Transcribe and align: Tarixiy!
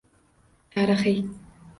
Tarixiy! 0.75 1.19